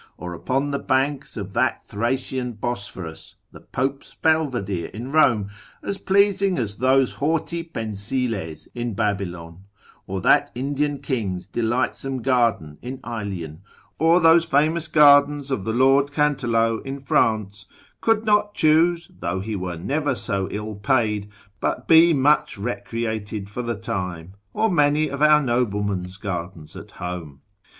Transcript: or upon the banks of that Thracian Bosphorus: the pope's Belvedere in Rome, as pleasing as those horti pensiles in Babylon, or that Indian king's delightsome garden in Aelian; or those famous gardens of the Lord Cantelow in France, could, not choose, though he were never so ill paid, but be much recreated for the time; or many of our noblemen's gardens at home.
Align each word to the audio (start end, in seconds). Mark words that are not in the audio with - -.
or 0.17 0.33
upon 0.33 0.71
the 0.71 0.79
banks 0.79 1.37
of 1.37 1.53
that 1.53 1.85
Thracian 1.87 2.53
Bosphorus: 2.53 3.35
the 3.51 3.59
pope's 3.59 4.15
Belvedere 4.15 4.87
in 4.87 5.11
Rome, 5.11 5.51
as 5.83 5.99
pleasing 5.99 6.57
as 6.57 6.77
those 6.77 7.13
horti 7.21 7.61
pensiles 7.61 8.67
in 8.73 8.95
Babylon, 8.95 9.65
or 10.07 10.19
that 10.21 10.49
Indian 10.55 10.97
king's 11.03 11.45
delightsome 11.45 12.23
garden 12.23 12.79
in 12.81 12.97
Aelian; 13.03 13.61
or 13.99 14.19
those 14.19 14.43
famous 14.43 14.87
gardens 14.87 15.51
of 15.51 15.65
the 15.65 15.71
Lord 15.71 16.11
Cantelow 16.11 16.79
in 16.79 16.99
France, 16.99 17.67
could, 18.01 18.25
not 18.25 18.55
choose, 18.55 19.11
though 19.19 19.39
he 19.39 19.55
were 19.55 19.77
never 19.77 20.15
so 20.15 20.47
ill 20.49 20.73
paid, 20.73 21.29
but 21.59 21.87
be 21.87 22.11
much 22.11 22.57
recreated 22.57 23.51
for 23.51 23.61
the 23.61 23.77
time; 23.77 24.33
or 24.51 24.67
many 24.71 25.09
of 25.09 25.21
our 25.21 25.43
noblemen's 25.43 26.17
gardens 26.17 26.75
at 26.75 26.89
home. 26.93 27.41